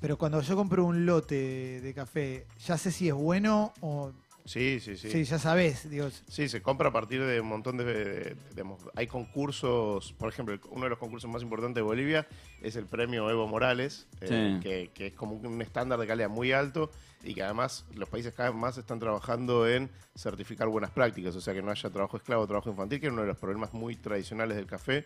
[0.00, 4.10] Pero cuando yo compro un lote de café, ¿ya sé si es bueno o...?
[4.44, 5.10] Sí, sí, sí.
[5.10, 8.80] Sí, ya sabés, digo, Sí, se compra a partir de un montón de, de- digamos,
[8.96, 12.26] hay concursos, por ejemplo, uno de los concursos más importantes de Bolivia
[12.60, 14.60] es el premio Evo Morales, eh, Sí.
[14.60, 16.90] que, que es como un estándar de calidad muy alto
[17.22, 21.40] y que además los países cada vez más están trabajando en certificar buenas prácticas, o
[21.40, 23.96] sea que no haya trabajo esclavo, trabajo infantil, que es uno de los problemas muy
[23.96, 25.04] tradicionales del café,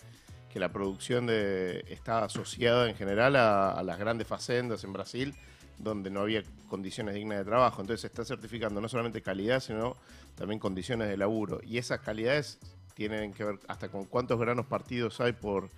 [0.53, 5.35] que la producción de, está asociada en general a, a las grandes facendas en Brasil,
[5.79, 7.81] donde no había condiciones dignas de trabajo.
[7.81, 9.97] Entonces se está certificando no solamente calidad, sino
[10.35, 11.61] también condiciones de laburo.
[11.65, 12.59] Y esas calidades
[12.95, 15.71] tienen que ver hasta con cuántos granos partidos hay por,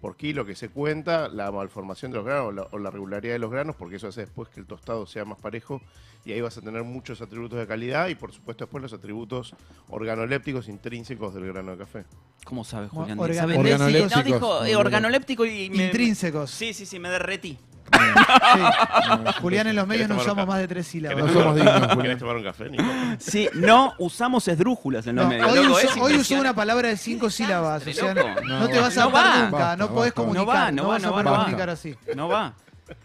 [0.00, 3.34] por kilo que se cuenta, la malformación de los granos o la, o la regularidad
[3.34, 5.80] de los granos, porque eso hace después que el tostado sea más parejo
[6.24, 9.54] y ahí vas a tener muchos atributos de calidad y por supuesto después los atributos
[9.88, 12.04] organolépticos intrínsecos del grano de café.
[12.44, 13.16] ¿Cómo sabes, Julián?
[13.16, 15.86] No, dijo eh, organoléptico y me...
[15.86, 16.50] intrínsecos.
[16.50, 17.58] Sí, sí, sí, me derretí.
[17.92, 19.40] Sí.
[19.40, 21.32] Julián en los medios no usamos más de tres No sílabas.
[21.32, 22.84] somos dignos, ¿Querés tomar un café, Nico?
[23.18, 25.48] Sí, no usamos esdrújulas en los No, medios.
[25.50, 26.40] hoy, loco, usó, es hoy usó impresionante.
[26.48, 27.86] una palabra de cinco sílabas.
[27.86, 30.14] O sea, no, no te vas a No nunca, Basta, no podés basta.
[30.14, 30.46] comunicar.
[30.46, 31.38] No va, no va, vas a no va, poder no va.
[31.38, 31.94] comunicar así.
[32.16, 32.54] No va.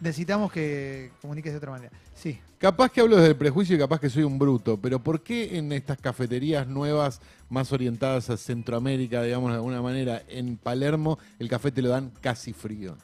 [0.01, 1.91] Necesitamos que comuniques de otra manera.
[2.13, 2.39] Sí.
[2.57, 5.57] Capaz que hablo desde el prejuicio y capaz que soy un bruto, pero ¿por qué
[5.57, 11.47] en estas cafeterías nuevas, más orientadas a Centroamérica, digamos de alguna manera, en Palermo, el
[11.47, 12.97] café te lo dan casi frío?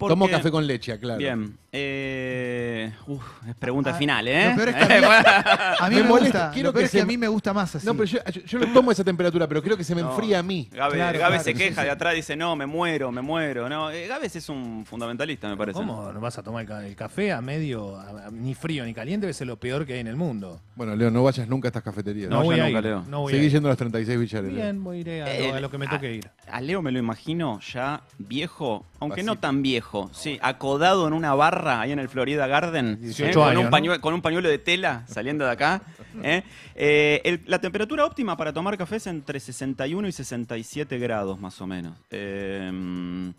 [0.00, 1.18] Porque- Tomo café con leche, claro.
[1.18, 1.56] Bien.
[1.72, 4.48] Eh, uf, es pregunta Ah, final, ¿eh?
[4.50, 5.06] Lo peor es que a mí,
[5.78, 6.50] a mí Me me, molesta, gusta.
[6.52, 7.86] quiero lo peor que es que se- a mí me gusta más así.
[7.86, 10.00] No, pero yo, yo- yo lo tomo a esa temperatura, pero creo que se me
[10.02, 10.10] No.
[10.10, 10.68] enfría a mí.
[10.72, 11.84] Gabe, Claro, Gabe claro, se queja sí.
[11.86, 13.68] de atrás, dice, no, me muero, me muero.
[13.68, 15.78] No, eh, Gabes es un fundamentalista, me parece.
[15.78, 18.84] ¿Cómo no vas a tomar el ca- el café a medio, a- a- ni frío
[18.84, 19.26] ni caliente?
[19.26, 20.60] Debe ser lo peor que hay en el mundo.
[20.76, 22.30] Bueno, Leo, no vayas nunca a estas cafeterías.
[22.30, 22.82] No, No, voy nunca, ir.
[22.84, 23.04] Leo.
[23.06, 24.52] No voy a Seguí yendo a las 36 Villares.
[24.52, 24.62] Leo.
[24.62, 26.30] Bien, voy a ir a, Eh, lo, que me toque ir.
[26.50, 31.34] A Leo me lo imagino ya viejo, aunque no tan viejo, sí, acodado en una
[31.34, 33.34] barra ahí en el Florida Garden, 18 ¿eh?
[33.34, 33.70] con, años, un ¿no?
[33.70, 35.82] pañuelo, con un pañuelo de tela saliendo de acá.
[36.22, 36.42] ¿eh?
[36.74, 41.60] Eh, el- la temperatura óptima para tomar café es entre 61 y 67 grados más
[41.60, 41.96] o menos.
[42.10, 43.32] Eh,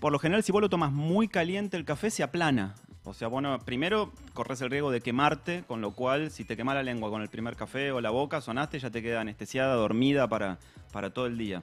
[0.00, 2.74] por lo general, si vos lo tomas muy caliente, el café se aplana.
[3.04, 6.74] O sea, bueno, primero corres el riesgo de quemarte, con lo cual si te quema
[6.74, 10.28] la lengua con el primer café o la boca, sonaste, ya te queda anestesiada, dormida
[10.28, 10.58] para,
[10.92, 11.62] para todo el día.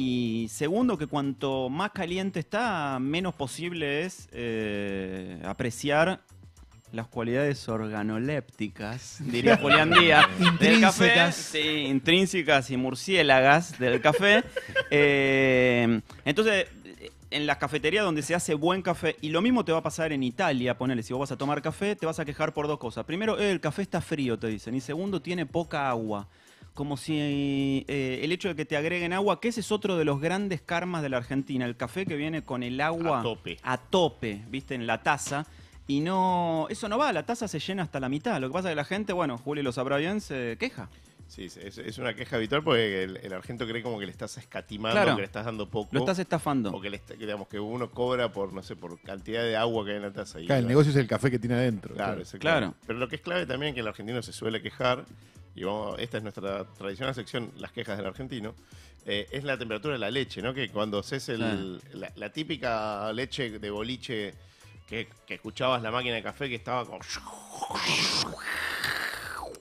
[0.00, 6.20] Y segundo, que cuanto más caliente está, menos posible es eh, apreciar
[6.92, 10.24] las cualidades organolépticas, diría Julián Díaz,
[10.60, 11.06] del café.
[11.06, 11.34] Intrínsecas.
[11.34, 14.44] Sí, intrínsecas y murciélagas del café.
[14.90, 16.66] Eh, entonces,
[17.30, 20.12] en las cafeterías donde se hace buen café, y lo mismo te va a pasar
[20.12, 22.78] en Italia, ponele, si vos vas a tomar café, te vas a quejar por dos
[22.78, 23.04] cosas.
[23.04, 24.76] Primero, eh, el café está frío, te dicen.
[24.76, 26.28] Y segundo, tiene poca agua.
[26.78, 30.04] Como si eh, el hecho de que te agreguen agua, que ese es otro de
[30.04, 33.56] los grandes karmas de la Argentina, el café que viene con el agua A tope.
[33.64, 35.44] a tope, viste, en la taza.
[35.88, 38.40] Y no, eso no va, la taza se llena hasta la mitad.
[38.40, 40.88] Lo que pasa es que la gente, bueno, Julio lo sabrá bien, se queja.
[41.26, 44.38] Sí, es, es una queja habitual porque el, el argento cree como que le estás
[44.38, 45.16] escatimando, Claro.
[45.16, 45.88] que le estás dando poco.
[45.90, 46.70] Lo estás estafando.
[46.70, 49.56] O que, le está- que, digamos, que uno cobra por, no sé, por cantidad de
[49.56, 50.40] agua que hay en la taza.
[50.40, 51.92] Y Claro, el negocio es el café que tiene adentro.
[51.96, 52.40] Claro, es Claro.
[52.40, 52.74] claro.
[52.86, 55.04] Pero lo que es clave también que el argentino se suele quejar,
[55.58, 58.54] y vamos, esta es nuestra tradicional sección, las quejas del argentino,
[59.04, 60.54] eh, es la temperatura de la leche, ¿no?
[60.54, 64.34] Que cuando haces el, la, la típica leche de boliche
[64.88, 67.00] que, que escuchabas la máquina de café que estaba como...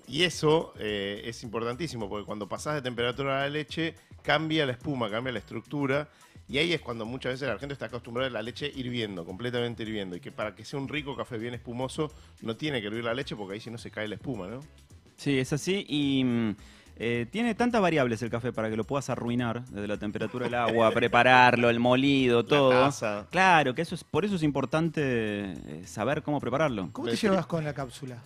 [0.08, 4.72] Y eso eh, es importantísimo porque cuando pasás de temperatura a la leche cambia la
[4.74, 6.08] espuma, cambia la estructura
[6.50, 9.84] Y ahí es cuando muchas veces la gente está acostumbrada a la leche hirviendo, completamente
[9.84, 10.16] hirviendo.
[10.16, 12.10] Y que para que sea un rico café bien espumoso,
[12.42, 14.62] no tiene que hervir la leche porque ahí si no se cae la espuma, ¿no?
[15.18, 16.56] Sí, es así y mm,
[17.00, 20.56] eh, tiene tantas variables el café para que lo puedas arruinar, desde la temperatura del
[20.56, 22.72] agua, prepararlo, el molido, todo.
[22.72, 23.28] taza.
[23.30, 26.90] Claro, que eso es por eso es importante eh, saber cómo prepararlo.
[26.94, 28.18] ¿Cómo te llevas con la cápsula?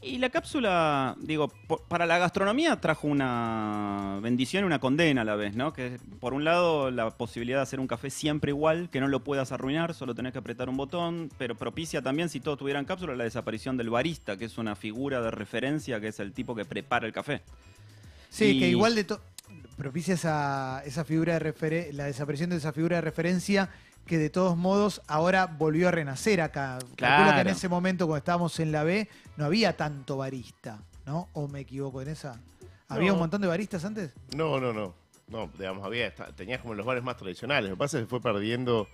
[0.00, 5.24] Y la cápsula, digo, por- para la gastronomía trajo una bendición y una condena a
[5.24, 5.72] la vez, ¿no?
[5.72, 9.24] Que por un lado la posibilidad de hacer un café siempre igual, que no lo
[9.24, 13.16] puedas arruinar, solo tenés que apretar un botón, pero propicia también, si todos tuvieran cápsula,
[13.16, 16.64] la desaparición del barista, que es una figura de referencia, que es el tipo que
[16.64, 17.42] prepara el café.
[18.30, 19.20] Sí, Y- que igual de to-
[19.76, 23.68] propicia esa, esa figura de la desaparición de esa figura de referencia
[24.08, 26.78] que de todos modos ahora volvió a renacer acá.
[26.96, 27.50] Calculo que en Claro.
[27.50, 31.28] ese momento cuando estábamos en la B no había tanto barista, ¿no?
[31.34, 32.40] ¿O me equivoco en esa?
[32.88, 33.14] ¿Había No.
[33.14, 34.12] un montón de baristas antes?
[34.34, 34.94] No, no, no.
[35.28, 37.68] No, digamos, había, tenías como los bares más tradicionales.
[37.70, 38.88] Lo que pasa es que fue perdiendo,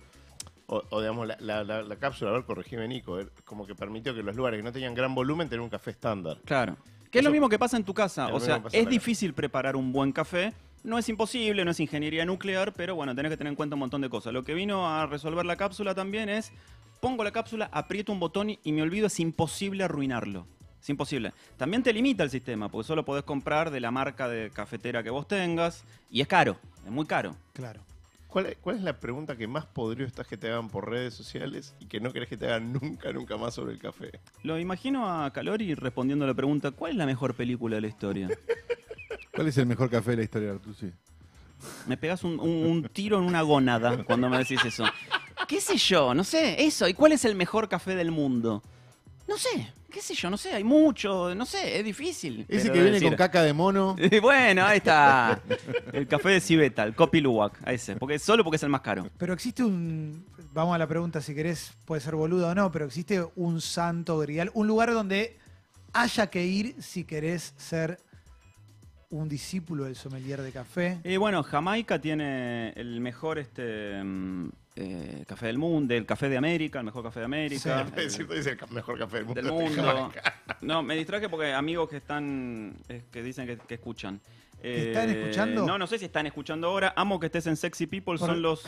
[0.67, 3.73] o, o, digamos, la, la- la- la cápsula, a ver, corregime Nico, eh, como que
[3.73, 6.37] permitió que los lugares que no tenían gran volumen tener un café estándar.
[6.43, 6.75] Claro.
[7.09, 8.27] Que es lo mismo que pasa en tu casa.
[8.33, 10.53] O sea, es difícil preparar un buen café.
[10.85, 13.79] No es imposible, no es ingeniería nuclear, pero bueno, tenés que tener en cuenta un
[13.79, 14.33] montón de cosas.
[14.33, 16.51] Lo que vino a resolver la cápsula también es,
[17.01, 20.45] pongo la cápsula, aprieto un botón y, me olvido, es imposible arruinarlo.
[20.79, 21.33] Es imposible.
[21.57, 25.09] También te limita el sistema, porque solo podés comprar de la marca de cafetera que
[25.09, 27.35] vos tengas, y es caro, es muy caro.
[27.53, 27.81] Claro.
[28.27, 31.15] ¿Cuál, es- cuál es la pregunta que más podrido estás que te hagan por redes
[31.15, 34.11] sociales y que no querés que te hagan nunca, nunca más sobre el café?
[34.43, 37.87] Lo imagino a Calori respondiendo a la pregunta, ¿cuál es la mejor película de la
[37.87, 38.27] historia?
[39.35, 40.91] ¿Cuál es el mejor café de la historia, Artusi?
[41.87, 44.83] Me pegas un, un- un tiro en una gónada cuando me decís eso.
[45.47, 46.13] ¿Qué sé yo?
[46.13, 46.87] No sé, eso.
[46.87, 48.63] ¿Y cuál es el mejor café del mundo?
[49.27, 52.45] No sé, qué sé yo, no sé, hay mucho, no sé, es difícil.
[52.47, 53.95] Ese que viene decir- con caca de mono.
[54.21, 55.41] Bueno, ahí está.
[55.91, 57.95] El café de Civeta, el Kopi Luwak, a ese.
[57.95, 59.09] Porque, solo porque es el más caro.
[59.17, 60.23] Pero existe un.
[60.53, 64.17] Vamos a la pregunta si querés, puede ser boludo o no, pero existe un santo
[64.19, 65.37] grial, un lugar donde
[65.91, 67.99] haya que ir si querés ser
[69.09, 70.99] un discípulo del sommelier de café.
[71.03, 76.37] Y bueno, Jamaica tiene el mejor este mm, eh, café del mundo, el café de
[76.37, 77.61] América, el mejor café de América.
[77.61, 77.69] Sí.
[77.69, 79.41] el- Es decir, dice el ca- mejor café del mundo.
[79.41, 80.21] del.
[80.61, 84.19] No, me distraje porque amigos que están, eh, que dicen que, que escuchan.
[84.61, 85.65] ¿Que están Eh, escuchando?
[85.67, 86.93] No, no sé si están escuchando ahora.
[86.95, 88.17] Amo que estés en Sexy People.
[88.17, 88.63] Por- Son los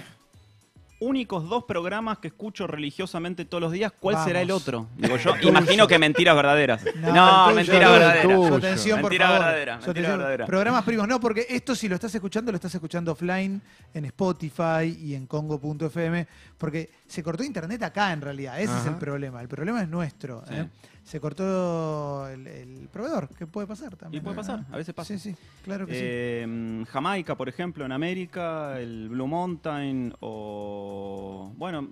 [0.99, 3.91] únicos dos programas que escucho religiosamente todos los días.
[3.99, 4.87] ¿Cuál será el otro?
[4.97, 6.83] Digo yo, imagino que mentiras verdaderas.
[6.95, 8.21] No, No, el tuyo, mentira el verdadera.
[8.23, 8.47] tuyo.
[8.47, 9.39] Su atención, por Mentira favor.
[9.41, 10.17] verdadera, mentira atención.
[10.17, 10.45] verdadera.
[10.45, 13.61] Programas primos, no, porque esto si lo estás escuchando, lo estás escuchando offline
[13.93, 18.59] en Spotify y en Congo.fm, porque se cortó internet acá en realidad.
[18.59, 19.41] Ese es el problema.
[19.41, 20.43] El problema es nuestro.
[20.47, 20.53] Sí.
[20.55, 20.67] ¿eh?
[21.07, 24.21] Se cortó el, el proveedor, que puede pasar también.
[24.21, 25.13] Y puede pasar, a veces pasa.
[25.17, 31.53] Sí, sí, claro que Eh, Jamaica, por ejemplo, en América, el Blue Mountain o...
[31.55, 31.87] Bueno,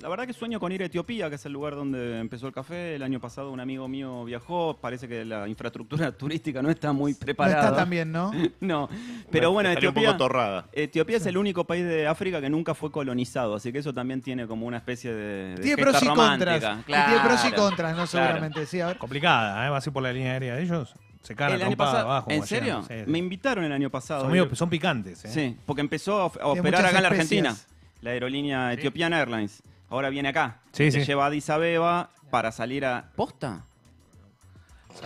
[0.00, 2.52] la verdad que sueño con ir a Etiopía, que es el lugar donde empezó el
[2.52, 2.94] café.
[2.94, 7.12] El año pasado un amigo mío viajó, parece que la infraestructura turística no está muy
[7.12, 7.18] sí.
[7.20, 7.60] No preparada.
[7.64, 8.30] está tan bien, ¿no?
[8.60, 8.88] No,
[9.32, 10.10] pero bueno, Estaría un Etiopía...
[10.12, 10.66] poco torrada.
[10.72, 14.22] Etiopía es el único país de África que nunca fue colonizado, así que eso también
[14.22, 16.60] tiene como una especie de, de Tiene pros y romántica.
[16.60, 16.80] contras.
[16.80, 18.06] Y tiene pros y Claro, contras, ¿no?
[18.06, 18.26] claro.
[18.28, 18.59] Seguramente.
[18.66, 18.98] Sí, a ver.
[18.98, 19.70] Complicada, ¿eh?
[19.70, 20.94] Va así por la línea aérea de ellos.
[21.22, 22.30] Se cagan El año pasado, abajo.
[22.30, 22.80] ¿En serio?
[22.80, 22.84] llegan.
[22.84, 23.10] Sí, sí.
[23.10, 24.22] Me invitaron el año pasado.
[24.22, 25.28] Son, Yo- medio- son picantes, ¿eh?
[25.28, 27.08] Sí, porque empezó a, operar acá en la.
[27.08, 27.56] Argentina.
[28.00, 29.62] La aerolínea Ethiopian Airlines.
[29.90, 30.58] Ahora viene acá.
[30.72, 33.10] Sí, Se lleva a Addis Abeba para salir a...
[33.16, 33.64] ¿Posta?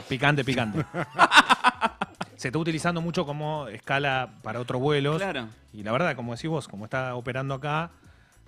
[0.09, 0.85] Picante, picante.
[2.37, 5.17] Se está utilizando mucho como escala para otros vuelos.
[5.17, 5.49] Claro.
[5.73, 7.91] Y la verdad, como decís vos, como está operando acá,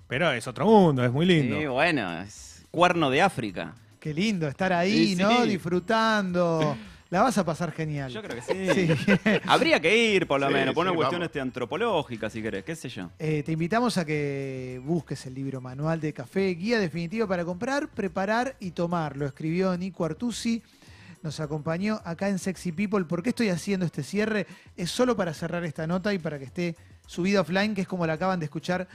[0.07, 1.59] pero es otro mundo, es muy lindo.
[1.59, 3.75] Sí, bueno, es cuerno de África.
[4.07, 5.43] Qué lindo estar ahí, Sí, ¿no?
[5.43, 5.49] sí.
[5.49, 6.77] Disfrutando.
[7.11, 8.09] La vas a pasar genial.
[8.13, 8.43] Yo creo que
[8.75, 8.95] sí.
[8.97, 9.31] Sí.
[9.49, 12.63] Habría que ir, por lo Sí, menos, por sí, una cuestión este, antropológica, si querés,
[12.63, 13.11] qué sé yo.
[13.19, 17.89] Eh, te invitamos a que busques el libro Manual de Café, guía definitiva para comprar,
[17.89, 19.17] preparar y tomar.
[19.17, 20.63] Lo escribió Nico Artusi,
[21.25, 23.07] nos acompañó acá en Sexy People.
[23.07, 24.47] ¿Por qué estoy haciendo este cierre?
[24.77, 26.77] Es solo para cerrar esta nota y para que esté
[27.09, 28.87] subida offline, que es como la acaban de escuchar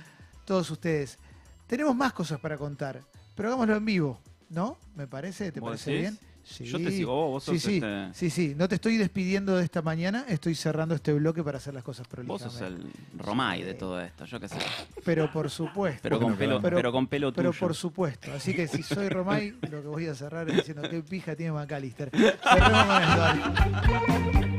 [0.46, 1.20] todos ustedes.
[1.68, 3.02] Tenemos más cosas para contar,
[3.36, 4.22] pero hagámoslo en vivo,
[4.52, 4.78] ¿no?
[4.96, 5.52] ¿Me parece?
[5.52, 6.02] ¿Te ¿Vos parece decís?
[6.10, 6.20] bien?
[6.44, 6.64] Sí.
[6.66, 8.56] Yo te sigo vos, vos sí, sos sí, este- sí, sí.
[8.58, 12.08] No te estoy despidiendo de esta mañana, estoy cerrando este bloque para hacer las cosas
[12.08, 12.50] Vos prolijamente.
[12.52, 14.58] sos el Romay de todo esto, yo qué sé.
[15.06, 16.00] Pero por supuesto.
[16.02, 17.60] Pero con pelo, pero- pero con pelo Pero tuyo.
[17.60, 18.32] por supuesto.
[18.34, 21.52] Así que si soy Romay, lo que voy a cerrar es diciendo qué pija tiene
[21.52, 22.10] McAllister.
[22.44, 24.52] Cerremos con esto.